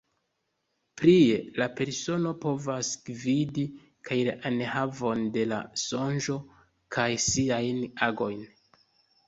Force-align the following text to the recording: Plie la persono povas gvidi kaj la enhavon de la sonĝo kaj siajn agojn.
Plie 1.01 1.35
la 1.63 1.67
persono 1.79 2.31
povas 2.45 2.89
gvidi 3.11 3.67
kaj 4.09 4.19
la 4.31 4.35
enhavon 4.53 5.23
de 5.37 5.47
la 5.53 5.63
sonĝo 5.85 6.41
kaj 6.99 7.09
siajn 7.29 7.89
agojn. 8.11 8.45